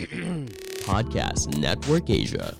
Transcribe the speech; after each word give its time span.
Podcast 0.88 1.52
Network 1.60 2.08
Asia. 2.08 2.56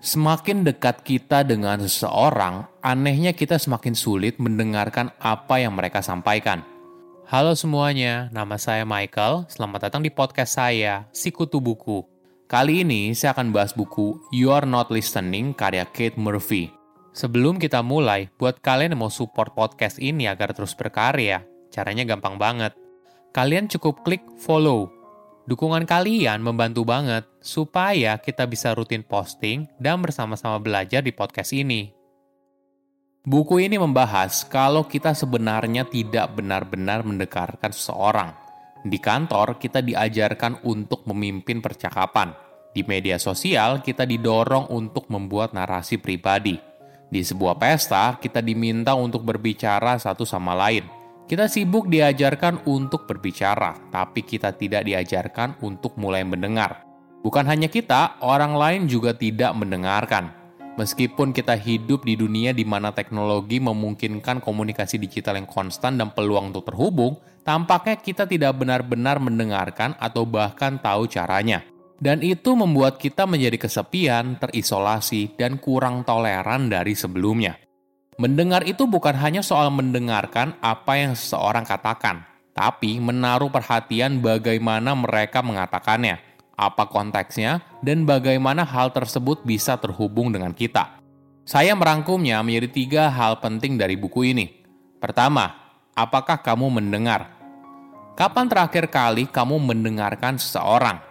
Semakin 0.00 0.68
dekat 0.68 1.00
kita 1.08 1.40
dengan 1.44 1.80
seseorang, 1.80 2.68
anehnya 2.84 3.32
kita 3.32 3.56
semakin 3.56 3.96
sulit 3.96 4.36
mendengarkan 4.36 5.08
apa 5.16 5.64
yang 5.64 5.72
mereka 5.72 6.04
sampaikan. 6.04 6.60
Halo 7.32 7.56
semuanya, 7.56 8.28
nama 8.28 8.60
saya 8.60 8.84
Michael. 8.84 9.48
Selamat 9.48 9.88
datang 9.88 10.04
di 10.04 10.12
podcast 10.12 10.60
saya, 10.60 11.08
Sikutu 11.16 11.64
Buku. 11.64 12.04
Kali 12.44 12.84
ini 12.84 13.16
saya 13.16 13.32
akan 13.32 13.54
bahas 13.54 13.70
buku 13.72 14.18
You 14.34 14.50
Are 14.52 14.66
Not 14.66 14.90
Listening 14.90 15.54
karya 15.54 15.86
Kate 15.86 16.18
Murphy. 16.18 16.79
Sebelum 17.10 17.58
kita 17.58 17.82
mulai, 17.82 18.30
buat 18.38 18.62
kalian 18.62 18.94
yang 18.94 19.02
mau 19.06 19.12
support 19.12 19.52
podcast 19.52 19.98
ini 19.98 20.30
agar 20.30 20.54
terus 20.54 20.72
berkarya, 20.78 21.42
caranya 21.74 22.06
gampang 22.06 22.38
banget. 22.38 22.72
Kalian 23.34 23.70
cukup 23.70 24.02
klik 24.06 24.22
follow 24.38 25.00
Dukungan 25.50 25.82
kalian 25.82 26.46
membantu 26.46 26.86
banget 26.86 27.26
supaya 27.42 28.22
kita 28.22 28.46
bisa 28.46 28.70
rutin 28.70 29.02
posting 29.02 29.66
dan 29.82 29.98
bersama-sama 29.98 30.62
belajar 30.62 31.02
di 31.02 31.10
podcast 31.10 31.50
ini. 31.50 31.90
Buku 33.26 33.58
ini 33.58 33.74
membahas 33.74 34.46
kalau 34.46 34.86
kita 34.86 35.10
sebenarnya 35.10 35.90
tidak 35.90 36.38
benar-benar 36.38 37.02
mendekarkan 37.02 37.74
seseorang. 37.74 38.30
Di 38.86 39.02
kantor, 39.02 39.58
kita 39.58 39.82
diajarkan 39.82 40.62
untuk 40.62 41.02
memimpin 41.10 41.58
percakapan. 41.58 42.30
Di 42.70 42.86
media 42.86 43.18
sosial, 43.18 43.82
kita 43.82 44.06
didorong 44.06 44.70
untuk 44.70 45.10
membuat 45.10 45.50
narasi 45.50 45.98
pribadi. 45.98 46.69
Di 47.10 47.26
sebuah 47.26 47.58
pesta, 47.58 48.14
kita 48.16 48.38
diminta 48.38 48.94
untuk 48.94 49.26
berbicara 49.26 49.98
satu 49.98 50.22
sama 50.22 50.54
lain– 50.54 50.86
kita 51.30 51.46
sibuk 51.46 51.86
diajarkan 51.86 52.66
untuk 52.66 53.06
berbicara, 53.06 53.78
tapi 53.94 54.26
kita 54.26 54.50
tidak 54.50 54.82
diajarkan 54.82 55.62
untuk 55.62 55.94
mulai 55.94 56.26
mendengar. 56.26 56.82
Bukan 57.22 57.46
hanya 57.46 57.70
kita, 57.70 58.18
orang 58.18 58.58
lain 58.58 58.90
juga 58.90 59.14
tidak 59.14 59.54
mendengarkan. 59.54 60.34
Meskipun 60.74 61.30
kita 61.30 61.54
hidup 61.54 62.02
di 62.02 62.18
dunia 62.18 62.50
di 62.50 62.66
mana 62.66 62.90
teknologi 62.90 63.62
memungkinkan 63.62 64.42
komunikasi 64.42 64.98
digital 64.98 65.38
yang 65.38 65.46
konstan 65.46 66.02
dan 66.02 66.10
peluang 66.10 66.50
untuk 66.50 66.66
terhubung, 66.66 67.22
tampaknya 67.46 68.02
kita 68.02 68.26
tidak 68.26 68.58
benar-benar 68.58 69.22
mendengarkan 69.22 69.94
atau 70.02 70.26
bahkan 70.26 70.82
tahu 70.82 71.06
caranya. 71.06 71.62
Dan 72.00 72.24
itu 72.24 72.56
membuat 72.56 72.96
kita 72.96 73.28
menjadi 73.28 73.60
kesepian, 73.60 74.40
terisolasi, 74.40 75.36
dan 75.36 75.60
kurang 75.60 76.00
toleran 76.00 76.72
dari 76.72 76.96
sebelumnya. 76.96 77.60
Mendengar 78.16 78.64
itu 78.64 78.88
bukan 78.88 79.12
hanya 79.20 79.44
soal 79.44 79.68
mendengarkan 79.68 80.56
apa 80.64 80.96
yang 80.96 81.12
seseorang 81.12 81.68
katakan, 81.68 82.24
tapi 82.56 82.96
menaruh 82.96 83.52
perhatian 83.52 84.24
bagaimana 84.24 84.96
mereka 84.96 85.44
mengatakannya, 85.44 86.20
apa 86.56 86.88
konteksnya, 86.88 87.60
dan 87.84 88.08
bagaimana 88.08 88.64
hal 88.64 88.96
tersebut 88.96 89.44
bisa 89.44 89.76
terhubung 89.76 90.32
dengan 90.32 90.56
kita. 90.56 91.00
Saya 91.44 91.76
merangkumnya 91.76 92.40
menjadi 92.40 92.68
tiga 92.68 93.02
hal 93.12 93.40
penting 93.44 93.76
dari 93.76 93.96
buku 93.96 94.32
ini. 94.32 94.48
Pertama, 95.00 95.52
apakah 95.92 96.40
kamu 96.40 96.80
mendengar? 96.80 97.32
Kapan 98.16 98.48
terakhir 98.48 98.88
kali 98.88 99.28
kamu 99.28 99.56
mendengarkan 99.60 100.36
seseorang? 100.36 101.09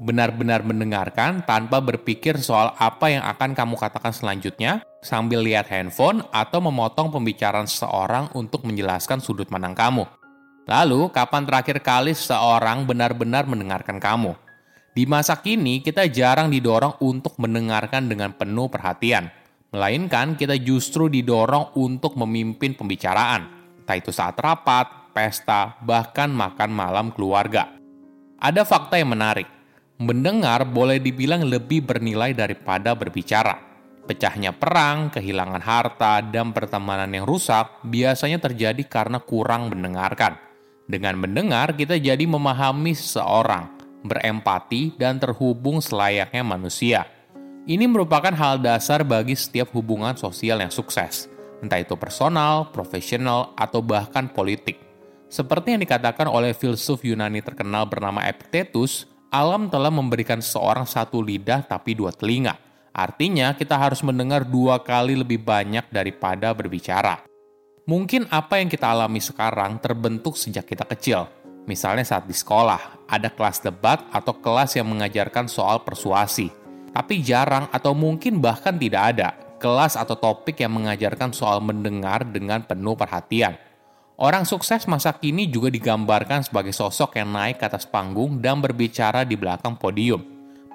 Benar-benar 0.00 0.64
mendengarkan 0.64 1.44
tanpa 1.44 1.78
berpikir 1.84 2.40
soal 2.40 2.72
apa 2.80 3.12
yang 3.12 3.20
akan 3.20 3.52
kamu 3.52 3.76
katakan 3.76 4.16
selanjutnya 4.16 4.80
sambil 5.04 5.44
lihat 5.44 5.68
handphone 5.68 6.24
atau 6.32 6.64
memotong 6.64 7.12
pembicaraan 7.12 7.68
seseorang 7.68 8.32
untuk 8.32 8.64
menjelaskan 8.64 9.20
sudut 9.20 9.44
pandang 9.44 9.76
kamu. 9.76 10.08
Lalu, 10.64 11.12
kapan 11.12 11.44
terakhir 11.44 11.84
kali 11.84 12.16
seseorang 12.16 12.88
benar-benar 12.88 13.44
mendengarkan 13.44 14.00
kamu? 14.00 14.32
Di 14.96 15.04
masa 15.04 15.36
kini, 15.36 15.84
kita 15.84 16.08
jarang 16.08 16.48
didorong 16.48 16.96
untuk 17.04 17.36
mendengarkan 17.36 18.08
dengan 18.08 18.32
penuh 18.32 18.72
perhatian, 18.72 19.28
melainkan 19.70 20.34
kita 20.34 20.56
justru 20.56 21.12
didorong 21.12 21.76
untuk 21.76 22.16
memimpin 22.16 22.72
pembicaraan, 22.74 23.46
entah 23.82 23.96
itu 23.98 24.10
saat 24.10 24.38
rapat, 24.40 25.12
pesta, 25.12 25.76
bahkan 25.84 26.30
makan 26.32 26.70
malam 26.72 27.06
keluarga. 27.12 27.76
Ada 28.40 28.64
fakta 28.64 28.96
yang 28.96 29.12
menarik 29.12 29.59
mendengar 30.00 30.64
boleh 30.64 30.96
dibilang 30.96 31.44
lebih 31.44 31.84
bernilai 31.84 32.32
daripada 32.32 32.96
berbicara. 32.96 33.60
Pecahnya 34.08 34.56
perang, 34.56 35.12
kehilangan 35.12 35.60
harta, 35.60 36.24
dan 36.24 36.56
pertemanan 36.56 37.12
yang 37.12 37.28
rusak 37.28 37.84
biasanya 37.84 38.40
terjadi 38.40 38.80
karena 38.88 39.20
kurang 39.20 39.68
mendengarkan. 39.68 40.40
Dengan 40.88 41.20
mendengar, 41.20 41.76
kita 41.76 42.00
jadi 42.00 42.24
memahami 42.24 42.96
seseorang, 42.96 43.70
berempati, 44.02 44.96
dan 44.96 45.20
terhubung 45.20 45.78
selayaknya 45.78 46.42
manusia. 46.42 47.06
Ini 47.68 47.86
merupakan 47.86 48.32
hal 48.32 48.58
dasar 48.58 49.04
bagi 49.04 49.36
setiap 49.36 49.70
hubungan 49.76 50.16
sosial 50.16 50.64
yang 50.64 50.72
sukses, 50.72 51.28
entah 51.60 51.78
itu 51.78 51.94
personal, 51.94 52.72
profesional, 52.72 53.52
atau 53.54 53.84
bahkan 53.84 54.26
politik. 54.32 54.80
Seperti 55.30 55.76
yang 55.76 55.84
dikatakan 55.84 56.26
oleh 56.26 56.56
filsuf 56.56 57.06
Yunani 57.06 57.44
terkenal 57.44 57.86
bernama 57.86 58.26
Epictetus, 58.26 59.06
alam 59.30 59.70
telah 59.70 59.94
memberikan 59.94 60.42
seorang 60.42 60.84
satu 60.84 61.22
lidah 61.22 61.62
tapi 61.62 61.94
dua 61.94 62.10
telinga. 62.10 62.58
Artinya 62.90 63.54
kita 63.54 63.78
harus 63.78 64.02
mendengar 64.02 64.42
dua 64.42 64.82
kali 64.82 65.14
lebih 65.14 65.38
banyak 65.38 65.86
daripada 65.94 66.50
berbicara. 66.50 67.22
Mungkin 67.86 68.26
apa 68.26 68.58
yang 68.58 68.66
kita 68.66 68.90
alami 68.90 69.22
sekarang 69.22 69.78
terbentuk 69.78 70.34
sejak 70.34 70.66
kita 70.66 70.82
kecil. 70.82 71.30
Misalnya 71.70 72.02
saat 72.02 72.26
di 72.26 72.34
sekolah, 72.34 73.06
ada 73.06 73.30
kelas 73.30 73.62
debat 73.62 74.02
atau 74.10 74.34
kelas 74.34 74.74
yang 74.74 74.90
mengajarkan 74.90 75.46
soal 75.46 75.86
persuasi. 75.86 76.50
Tapi 76.90 77.22
jarang 77.22 77.70
atau 77.70 77.94
mungkin 77.94 78.42
bahkan 78.42 78.74
tidak 78.74 79.14
ada 79.14 79.28
kelas 79.62 79.94
atau 79.94 80.18
topik 80.18 80.58
yang 80.58 80.74
mengajarkan 80.74 81.30
soal 81.30 81.62
mendengar 81.62 82.26
dengan 82.26 82.66
penuh 82.66 82.98
perhatian 82.98 83.54
Orang 84.20 84.44
sukses 84.44 84.84
masa 84.84 85.16
kini 85.16 85.48
juga 85.48 85.72
digambarkan 85.72 86.44
sebagai 86.44 86.76
sosok 86.76 87.16
yang 87.16 87.32
naik 87.32 87.56
ke 87.56 87.64
atas 87.64 87.88
panggung 87.88 88.36
dan 88.36 88.60
berbicara 88.60 89.24
di 89.24 89.32
belakang 89.32 89.80
podium. 89.80 90.20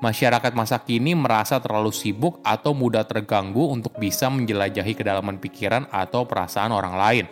Masyarakat 0.01 0.49
masa 0.57 0.81
kini 0.81 1.13
merasa 1.13 1.61
terlalu 1.61 1.93
sibuk 1.93 2.41
atau 2.41 2.73
mudah 2.73 3.05
terganggu 3.05 3.69
untuk 3.69 4.01
bisa 4.01 4.33
menjelajahi 4.33 4.97
kedalaman 4.97 5.37
pikiran 5.37 5.85
atau 5.93 6.25
perasaan 6.25 6.73
orang 6.73 6.97
lain. 6.97 7.25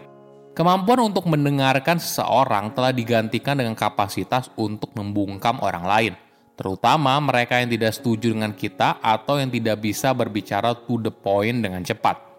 Kemampuan 0.54 1.02
untuk 1.02 1.26
mendengarkan 1.26 1.98
seseorang 1.98 2.78
telah 2.78 2.94
digantikan 2.94 3.58
dengan 3.58 3.74
kapasitas 3.74 4.54
untuk 4.54 4.94
membungkam 4.94 5.58
orang 5.66 5.82
lain, 5.82 6.14
terutama 6.54 7.18
mereka 7.26 7.58
yang 7.58 7.74
tidak 7.74 7.90
setuju 7.90 8.38
dengan 8.38 8.54
kita 8.54 9.02
atau 9.02 9.42
yang 9.42 9.50
tidak 9.50 9.82
bisa 9.82 10.14
berbicara 10.14 10.78
to 10.78 11.02
the 11.02 11.10
point 11.10 11.58
dengan 11.58 11.82
cepat. 11.82 12.33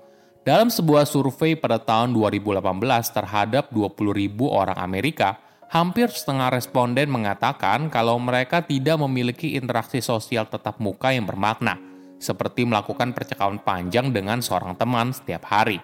Dalam 0.44 0.69
sebuah 0.69 1.09
survei 1.09 1.56
pada 1.56 1.81
tahun 1.81 2.12
2018 2.12 2.60
terhadap 3.16 3.72
20.000 3.72 4.28
orang 4.44 4.77
Amerika, 4.77 5.41
hampir 5.72 6.12
setengah 6.12 6.53
responden 6.53 7.09
mengatakan 7.09 7.88
kalau 7.88 8.21
mereka 8.21 8.60
tidak 8.60 9.00
memiliki 9.00 9.56
interaksi 9.56 10.05
sosial 10.05 10.44
tetap 10.44 10.77
muka 10.84 11.16
yang 11.16 11.25
bermakna, 11.25 11.81
seperti 12.21 12.69
melakukan 12.69 13.16
percakapan 13.16 13.56
panjang 13.56 14.12
dengan 14.12 14.44
seorang 14.44 14.77
teman 14.77 15.16
setiap 15.16 15.49
hari. 15.49 15.81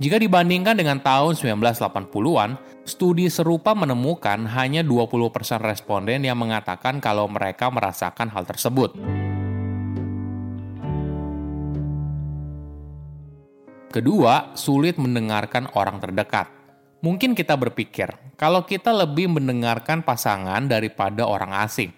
Jika 0.00 0.16
dibandingkan 0.16 0.80
dengan 0.80 1.04
tahun 1.04 1.36
1980-an, 1.36 2.56
studi 2.88 3.28
serupa 3.28 3.76
menemukan 3.76 4.48
hanya 4.48 4.80
20% 4.80 5.60
responden 5.60 6.24
yang 6.24 6.40
mengatakan 6.40 7.04
kalau 7.04 7.28
mereka 7.28 7.68
merasakan 7.68 8.32
hal 8.32 8.48
tersebut. 8.48 8.96
Kedua, 13.90 14.54
sulit 14.54 15.02
mendengarkan 15.02 15.66
orang 15.74 15.98
terdekat. 15.98 16.46
Mungkin 17.02 17.34
kita 17.34 17.58
berpikir, 17.58 18.14
kalau 18.38 18.62
kita 18.62 18.94
lebih 18.94 19.26
mendengarkan 19.26 20.06
pasangan 20.06 20.62
daripada 20.70 21.26
orang 21.26 21.66
asing. 21.66 21.90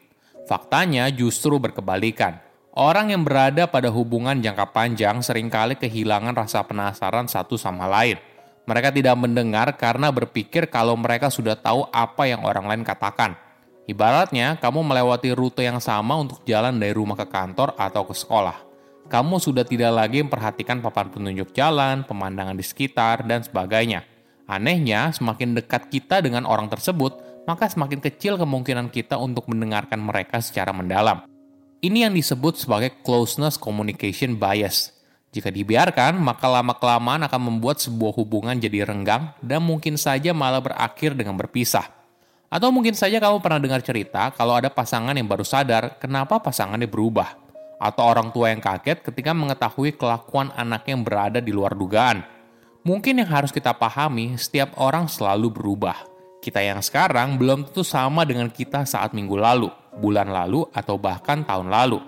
Faktanya 0.49 1.13
justru 1.13 1.61
berkebalikan. 1.61 2.41
Orang 2.73 3.13
yang 3.13 3.29
berada 3.29 3.69
pada 3.69 3.93
hubungan 3.93 4.41
jangka 4.41 4.73
panjang 4.73 5.21
sering 5.21 5.53
kali 5.53 5.77
kehilangan 5.77 6.33
rasa 6.33 6.65
penasaran 6.65 7.29
satu 7.29 7.61
sama 7.61 7.85
lain. 7.85 8.17
Mereka 8.65 8.89
tidak 8.97 9.13
mendengar 9.21 9.77
karena 9.77 10.09
berpikir 10.09 10.73
kalau 10.73 10.97
mereka 10.97 11.29
sudah 11.29 11.61
tahu 11.61 11.85
apa 11.93 12.25
yang 12.25 12.41
orang 12.49 12.73
lain 12.73 12.89
katakan. 12.89 13.37
Ibaratnya, 13.85 14.57
kamu 14.65 14.81
melewati 14.81 15.37
rute 15.37 15.61
yang 15.61 15.77
sama 15.77 16.17
untuk 16.17 16.41
jalan 16.49 16.73
dari 16.81 16.97
rumah 16.97 17.21
ke 17.21 17.29
kantor 17.29 17.77
atau 17.77 18.09
ke 18.09 18.17
sekolah 18.17 18.72
kamu 19.13 19.37
sudah 19.45 19.69
tidak 19.69 19.93
lagi 19.93 20.25
memperhatikan 20.25 20.81
papan 20.81 21.13
penunjuk 21.13 21.53
jalan, 21.53 22.01
pemandangan 22.09 22.57
di 22.57 22.65
sekitar, 22.65 23.29
dan 23.29 23.45
sebagainya. 23.45 24.09
Anehnya, 24.49 25.13
semakin 25.13 25.53
dekat 25.53 25.93
kita 25.93 26.25
dengan 26.25 26.49
orang 26.49 26.73
tersebut, 26.73 27.45
maka 27.45 27.69
semakin 27.69 28.01
kecil 28.01 28.41
kemungkinan 28.41 28.89
kita 28.89 29.21
untuk 29.21 29.53
mendengarkan 29.53 30.01
mereka 30.01 30.41
secara 30.41 30.73
mendalam. 30.73 31.29
Ini 31.85 32.09
yang 32.09 32.17
disebut 32.17 32.57
sebagai 32.57 33.05
closeness 33.05 33.61
communication 33.61 34.41
bias. 34.41 34.97
Jika 35.29 35.53
dibiarkan, 35.53 36.17
maka 36.17 36.49
lama-kelamaan 36.49 37.29
akan 37.29 37.41
membuat 37.53 37.85
sebuah 37.85 38.17
hubungan 38.17 38.57
jadi 38.57 38.89
renggang 38.89 39.37
dan 39.45 39.61
mungkin 39.61 40.01
saja 40.01 40.33
malah 40.33 40.65
berakhir 40.65 41.13
dengan 41.13 41.37
berpisah. 41.37 41.85
Atau 42.53 42.69
mungkin 42.69 42.93
saja 42.93 43.17
kamu 43.17 43.41
pernah 43.41 43.61
dengar 43.61 43.81
cerita 43.81 44.29
kalau 44.37 44.57
ada 44.57 44.69
pasangan 44.69 45.17
yang 45.17 45.25
baru 45.25 45.45
sadar 45.45 45.97
kenapa 45.97 46.37
pasangannya 46.37 46.85
berubah. 46.85 47.42
Atau 47.83 48.07
orang 48.07 48.31
tua 48.31 48.55
yang 48.55 48.63
kaget 48.63 49.03
ketika 49.03 49.35
mengetahui 49.35 49.99
kelakuan 49.99 50.55
anaknya 50.55 50.95
yang 50.95 51.03
berada 51.03 51.39
di 51.43 51.51
luar 51.51 51.75
dugaan. 51.75 52.23
Mungkin 52.87 53.19
yang 53.19 53.27
harus 53.27 53.51
kita 53.51 53.75
pahami, 53.75 54.39
setiap 54.39 54.79
orang 54.79 55.11
selalu 55.11 55.51
berubah. 55.51 55.99
Kita 56.39 56.63
yang 56.63 56.79
sekarang 56.79 57.35
belum 57.39 57.67
tentu 57.67 57.83
sama 57.83 58.23
dengan 58.23 58.47
kita 58.51 58.87
saat 58.87 59.11
minggu 59.11 59.35
lalu, 59.35 59.67
bulan 59.99 60.31
lalu, 60.31 60.63
atau 60.71 60.95
bahkan 60.95 61.43
tahun 61.43 61.71
lalu. 61.71 61.99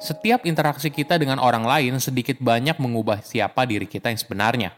Setiap 0.00 0.44
interaksi 0.44 0.92
kita 0.92 1.16
dengan 1.16 1.40
orang 1.40 1.64
lain 1.64 1.96
sedikit 2.00 2.36
banyak 2.40 2.76
mengubah 2.76 3.24
siapa 3.24 3.64
diri 3.64 3.88
kita 3.88 4.12
yang 4.12 4.20
sebenarnya. 4.20 4.70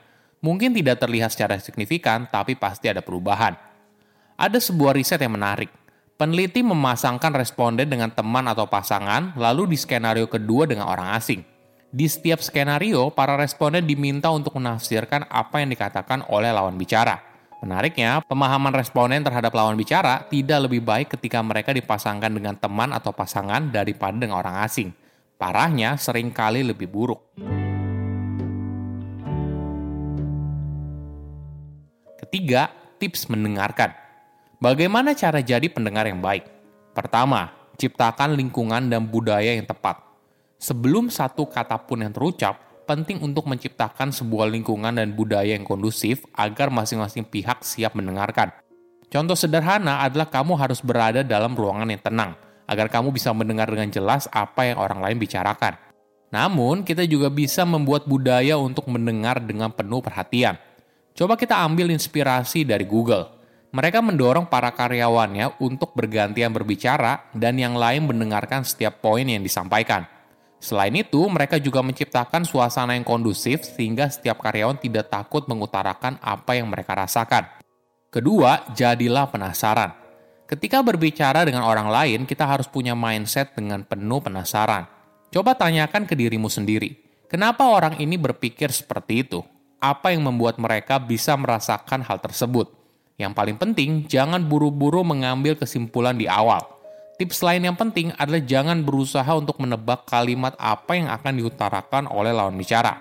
Mungkin 0.43 0.71
tidak 0.75 1.03
terlihat 1.03 1.35
secara 1.35 1.59
signifikan, 1.59 2.31
tapi 2.31 2.55
pasti 2.55 2.87
ada 2.87 3.03
perubahan. 3.03 3.59
Ada 4.39 4.63
sebuah 4.63 4.95
riset 4.95 5.19
yang 5.19 5.35
menarik. 5.35 5.86
Peneliti 6.17 6.65
memasangkan 6.65 7.29
responden 7.37 7.93
dengan 7.93 8.09
teman 8.09 8.49
atau 8.49 8.65
pasangan, 8.65 9.37
lalu 9.37 9.69
di 9.69 9.77
skenario 9.77 10.25
kedua 10.25 10.65
dengan 10.65 10.89
orang 10.89 11.13
asing. 11.13 11.45
Di 11.93 12.09
setiap 12.09 12.41
skenario, 12.41 13.13
para 13.13 13.37
responden 13.37 13.85
diminta 13.85 14.33
untuk 14.33 14.57
menafsirkan 14.57 15.29
apa 15.29 15.61
yang 15.61 15.69
dikatakan 15.77 16.25
oleh 16.33 16.57
lawan 16.57 16.81
bicara. 16.81 17.21
Menariknya, 17.61 18.25
pemahaman 18.25 18.73
responden 18.73 19.29
terhadap 19.29 19.53
lawan 19.53 19.77
bicara 19.77 20.25
tidak 20.33 20.65
lebih 20.65 20.81
baik 20.81 21.13
ketika 21.13 21.45
mereka 21.45 21.77
dipasangkan 21.77 22.33
dengan 22.33 22.57
teman 22.57 22.97
atau 22.97 23.12
pasangan 23.12 23.69
daripada 23.69 24.17
dengan 24.17 24.41
orang 24.41 24.65
asing. 24.65 24.97
Parahnya, 25.37 26.01
sering 26.01 26.33
kali 26.33 26.65
lebih 26.65 26.89
buruk. 26.89 27.21
Ketiga, 32.25 32.73
tips 32.97 33.29
mendengarkan. 33.29 34.06
Bagaimana 34.56 35.12
cara 35.12 35.44
jadi 35.44 35.69
pendengar 35.69 36.08
yang 36.08 36.25
baik? 36.25 36.49
Pertama, 36.97 37.53
ciptakan 37.76 38.32
lingkungan 38.41 38.88
dan 38.88 39.05
budaya 39.05 39.53
yang 39.53 39.69
tepat. 39.69 40.00
Sebelum 40.56 41.12
satu 41.12 41.44
kata 41.44 41.76
pun 41.85 42.00
yang 42.00 42.08
terucap, 42.08 42.56
penting 42.88 43.20
untuk 43.20 43.44
menciptakan 43.44 44.17
sebuah 44.17 44.49
lingkungan 44.49 44.97
dan 44.97 45.12
budaya 45.12 45.53
yang 45.53 45.61
kondusif 45.69 46.25
agar 46.32 46.73
masing-masing 46.73 47.29
pihak 47.29 47.61
siap 47.61 47.93
mendengarkan. 47.93 48.49
Contoh 49.12 49.37
sederhana 49.37 50.00
adalah 50.00 50.32
kamu 50.32 50.56
harus 50.56 50.81
berada 50.81 51.20
dalam 51.20 51.52
ruangan 51.52 51.93
yang 51.93 52.00
tenang, 52.00 52.32
agar 52.64 52.88
kamu 52.88 53.12
bisa 53.12 53.37
mendengar 53.37 53.69
dengan 53.69 53.93
jelas 53.93 54.25
apa 54.32 54.73
yang 54.73 54.81
orang 54.81 55.05
lain 55.05 55.20
bicarakan. 55.20 55.76
Namun, 56.32 56.81
kita 56.81 57.05
juga 57.05 57.29
bisa 57.29 57.69
membuat 57.69 58.09
budaya 58.09 58.56
untuk 58.56 58.88
mendengar 58.88 59.37
dengan 59.37 59.69
penuh 59.69 60.00
perhatian. 60.00 60.56
Coba 61.12 61.37
kita 61.37 61.61
ambil 61.61 61.93
inspirasi 61.93 62.64
dari 62.64 62.88
Google. 62.88 63.36
Mereka 63.76 64.00
mendorong 64.00 64.49
para 64.49 64.73
karyawannya 64.73 65.61
untuk 65.61 65.93
bergantian 65.93 66.49
berbicara 66.49 67.28
dan 67.37 67.61
yang 67.61 67.76
lain 67.76 68.08
mendengarkan 68.08 68.64
setiap 68.64 69.05
poin 69.05 69.28
yang 69.28 69.44
disampaikan. 69.44 70.08
Selain 70.56 70.96
itu, 70.96 71.20
mereka 71.28 71.61
juga 71.61 71.84
menciptakan 71.84 72.49
suasana 72.49 72.96
yang 72.96 73.05
kondusif 73.05 73.69
sehingga 73.69 74.08
setiap 74.08 74.40
karyawan 74.40 74.81
tidak 74.81 75.12
takut 75.12 75.44
mengutarakan 75.44 76.17
apa 76.25 76.56
yang 76.56 76.73
mereka 76.73 76.96
rasakan. 76.96 77.52
Kedua, 78.08 78.64
jadilah 78.73 79.28
penasaran. 79.28 79.93
Ketika 80.49 80.81
berbicara 80.81 81.44
dengan 81.44 81.69
orang 81.69 81.93
lain, 81.93 82.25
kita 82.25 82.49
harus 82.49 82.64
punya 82.73 82.96
mindset 82.96 83.52
dengan 83.52 83.84
penuh 83.84 84.25
penasaran. 84.25 84.88
Coba 85.28 85.52
tanyakan 85.52 86.08
ke 86.08 86.17
dirimu 86.17 86.49
sendiri, 86.49 86.96
kenapa 87.28 87.69
orang 87.69 88.00
ini 88.00 88.17
berpikir 88.17 88.73
seperti 88.73 89.28
itu? 89.28 89.44
Apa 89.76 90.17
yang 90.17 90.25
membuat 90.25 90.56
mereka 90.56 90.96
bisa 90.96 91.37
merasakan 91.37 92.00
hal 92.00 92.25
tersebut? 92.25 92.75
Yang 93.17 93.33
paling 93.33 93.57
penting, 93.57 93.91
jangan 94.05 94.45
buru-buru 94.45 95.01
mengambil 95.01 95.57
kesimpulan 95.57 96.17
di 96.17 96.29
awal. 96.29 96.61
Tips 97.17 97.41
lain 97.41 97.65
yang 97.65 97.77
penting 97.81 98.13
adalah 98.21 98.45
jangan 98.45 98.85
berusaha 98.85 99.33
untuk 99.33 99.57
menebak 99.57 100.05
kalimat 100.05 100.53
apa 100.61 101.01
yang 101.01 101.09
akan 101.09 101.33
diutarakan 101.41 102.05
oleh 102.13 102.37
lawan 102.37 102.53
bicara. 102.61 103.01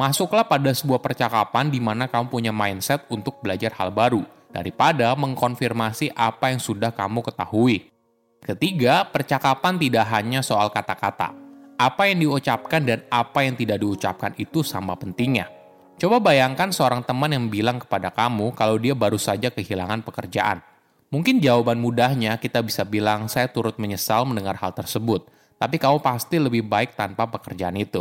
Masuklah 0.00 0.48
pada 0.48 0.72
sebuah 0.72 1.04
percakapan 1.04 1.68
di 1.68 1.76
mana 1.76 2.08
kamu 2.08 2.32
punya 2.32 2.56
mindset 2.56 3.04
untuk 3.12 3.44
belajar 3.44 3.76
hal 3.76 3.92
baru 3.92 4.24
daripada 4.48 5.12
mengkonfirmasi 5.12 6.16
apa 6.16 6.56
yang 6.56 6.56
sudah 6.56 6.88
kamu 6.88 7.20
ketahui. 7.20 7.92
Ketiga, 8.40 9.04
percakapan 9.04 9.76
tidak 9.76 10.08
hanya 10.08 10.40
soal 10.40 10.72
kata-kata. 10.72 11.36
Apa 11.76 12.08
yang 12.08 12.24
diucapkan 12.24 12.80
dan 12.80 13.04
apa 13.12 13.44
yang 13.44 13.60
tidak 13.60 13.76
diucapkan 13.76 14.32
itu 14.40 14.64
sama 14.64 14.96
pentingnya. 14.96 15.59
Coba 16.00 16.16
bayangkan 16.16 16.72
seorang 16.72 17.04
teman 17.04 17.28
yang 17.28 17.52
bilang 17.52 17.76
kepada 17.76 18.08
kamu 18.08 18.56
kalau 18.56 18.80
dia 18.80 18.96
baru 18.96 19.20
saja 19.20 19.52
kehilangan 19.52 20.00
pekerjaan. 20.00 20.64
Mungkin 21.12 21.44
jawaban 21.44 21.76
mudahnya 21.76 22.40
kita 22.40 22.64
bisa 22.64 22.88
bilang, 22.88 23.28
saya 23.28 23.52
turut 23.52 23.76
menyesal 23.76 24.24
mendengar 24.24 24.56
hal 24.56 24.72
tersebut, 24.72 25.28
tapi 25.60 25.76
kamu 25.76 26.00
pasti 26.00 26.40
lebih 26.40 26.64
baik 26.64 26.96
tanpa 26.96 27.28
pekerjaan 27.28 27.76
itu. 27.76 28.00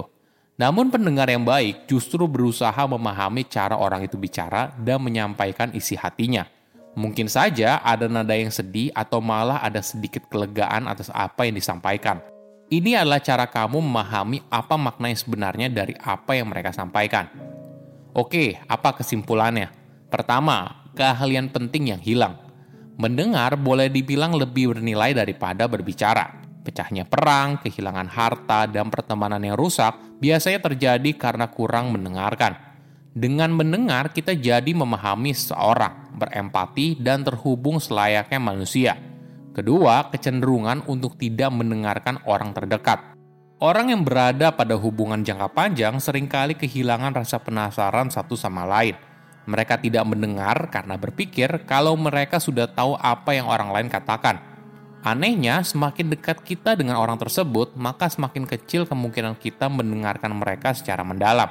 Namun 0.56 0.88
pendengar 0.88 1.28
yang 1.28 1.44
baik 1.44 1.92
justru 1.92 2.24
berusaha 2.24 2.80
memahami 2.88 3.44
cara 3.52 3.76
orang 3.76 4.08
itu 4.08 4.16
bicara 4.16 4.72
dan 4.80 5.04
menyampaikan 5.04 5.68
isi 5.76 6.00
hatinya. 6.00 6.48
Mungkin 6.96 7.28
saja 7.28 7.84
ada 7.84 8.08
nada 8.08 8.32
yang 8.32 8.52
sedih 8.52 8.96
atau 8.96 9.20
malah 9.20 9.60
ada 9.60 9.84
sedikit 9.84 10.24
kelegaan 10.32 10.88
atas 10.88 11.12
apa 11.12 11.44
yang 11.44 11.60
disampaikan. 11.60 12.24
Ini 12.72 13.04
adalah 13.04 13.20
cara 13.20 13.44
kamu 13.44 13.84
memahami 13.84 14.40
apa 14.48 14.80
makna 14.80 15.12
yang 15.12 15.20
sebenarnya 15.20 15.68
dari 15.68 16.00
apa 16.00 16.40
yang 16.40 16.48
mereka 16.48 16.72
sampaikan. 16.72 17.59
Oke, 18.18 18.58
apa 18.66 18.98
kesimpulannya? 18.98 19.70
Pertama, 20.10 20.90
keahlian 20.98 21.54
penting 21.54 21.94
yang 21.94 22.02
hilang. 22.02 22.42
Mendengar 22.98 23.56
boleh 23.56 23.88
dibilang 23.88 24.34
lebih 24.34 24.76
bernilai 24.76 25.14
daripada 25.14 25.70
berbicara. 25.70 26.42
Pecahnya 26.66 27.06
perang, 27.08 27.62
kehilangan 27.62 28.10
harta, 28.10 28.66
dan 28.68 28.92
pertemanan 28.92 29.40
yang 29.40 29.56
rusak 29.56 29.96
biasanya 30.20 30.60
terjadi 30.60 31.12
karena 31.16 31.48
kurang 31.48 31.94
mendengarkan. 31.96 32.58
Dengan 33.14 33.54
mendengar, 33.54 34.14
kita 34.14 34.38
jadi 34.38 34.70
memahami 34.74 35.34
seseorang, 35.34 36.14
berempati, 36.18 37.00
dan 37.00 37.26
terhubung 37.26 37.82
selayaknya 37.82 38.38
manusia. 38.38 38.94
Kedua, 39.54 40.10
kecenderungan 40.14 40.86
untuk 40.86 41.18
tidak 41.18 41.50
mendengarkan 41.50 42.22
orang 42.30 42.54
terdekat. 42.54 43.19
Orang 43.60 43.92
yang 43.92 44.08
berada 44.08 44.56
pada 44.56 44.80
hubungan 44.80 45.20
jangka 45.20 45.52
panjang 45.52 46.00
sering 46.00 46.32
kali 46.32 46.56
kehilangan 46.56 47.12
rasa 47.12 47.44
penasaran 47.44 48.08
satu 48.08 48.40
sama 48.40 48.64
lain. 48.64 48.96
Mereka 49.52 49.84
tidak 49.84 50.08
mendengar 50.08 50.72
karena 50.72 50.96
berpikir 50.96 51.68
kalau 51.68 51.92
mereka 52.00 52.40
sudah 52.40 52.72
tahu 52.72 52.96
apa 52.96 53.36
yang 53.36 53.52
orang 53.52 53.76
lain 53.76 53.92
katakan 53.92 54.40
Anehnya, 55.00 55.64
semakin 55.64 56.12
dekat 56.12 56.44
kita 56.44 56.76
dengan 56.76 57.00
orang 57.00 57.16
tersebut, 57.16 57.72
maka 57.80 58.12
semakin 58.12 58.44
kecil 58.44 58.84
kemungkinan 58.84 59.40
kita 59.40 59.72
mendengarkan 59.72 60.36
mereka 60.36 60.76
secara 60.76 61.08
mendalam. 61.08 61.48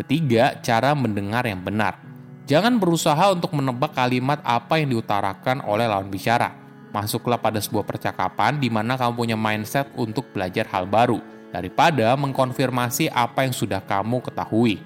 Ketiga, 0.00 0.56
cara 0.64 0.96
mendengar 0.96 1.44
yang 1.44 1.60
benar. 1.60 2.00
Jangan 2.48 2.80
berusaha 2.80 3.28
untuk 3.28 3.52
menebak 3.52 3.92
kalimat 3.92 4.40
apa 4.40 4.80
yang 4.80 4.96
diutarakan 4.96 5.60
oleh 5.68 5.84
lawan 5.84 6.08
bicara. 6.08 6.56
Masuklah 6.88 7.36
pada 7.36 7.60
sebuah 7.60 7.84
percakapan 7.84 8.56
di 8.56 8.72
mana 8.72 8.96
kamu 8.96 9.12
punya 9.12 9.36
mindset 9.36 9.92
untuk 9.92 10.32
belajar 10.32 10.64
hal 10.72 10.88
baru, 10.88 11.20
daripada 11.52 12.12
mengkonfirmasi 12.18 13.12
apa 13.12 13.48
yang 13.48 13.54
sudah 13.54 13.80
kamu 13.84 14.20
ketahui. 14.24 14.76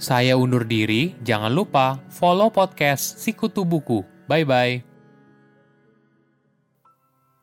Saya 0.00 0.32
undur 0.34 0.64
diri, 0.64 1.12
jangan 1.20 1.52
lupa 1.52 2.00
follow 2.08 2.48
podcast 2.48 3.20
Sikutu 3.20 3.68
Buku. 3.68 4.00
Bye-bye. 4.30 4.88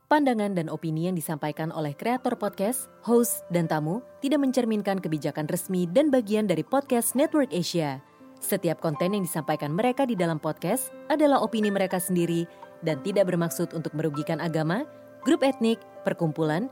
Pandangan 0.08 0.56
dan 0.56 0.72
opini 0.72 1.12
yang 1.12 1.20
disampaikan 1.20 1.68
oleh 1.70 1.92
kreator 1.92 2.40
podcast, 2.40 2.88
host, 3.04 3.44
dan 3.52 3.68
tamu 3.68 4.00
tidak 4.24 4.40
mencerminkan 4.40 5.04
kebijakan 5.04 5.52
resmi 5.52 5.84
dan 5.84 6.08
bagian 6.08 6.48
dari 6.48 6.64
podcast 6.64 7.12
Network 7.12 7.52
Asia. 7.52 8.00
Setiap 8.40 8.80
konten 8.80 9.12
yang 9.12 9.28
disampaikan 9.28 9.76
mereka 9.76 10.08
di 10.08 10.16
dalam 10.16 10.40
podcast 10.40 10.96
adalah 11.12 11.44
opini 11.44 11.68
mereka 11.68 12.00
sendiri 12.00 12.48
dan 12.88 13.04
tidak 13.04 13.28
bermaksud 13.28 13.76
untuk 13.76 13.92
merugikan 14.00 14.40
agama, 14.40 14.88
grup 15.28 15.44
etnik, 15.44 15.82
perkumpulan, 16.08 16.72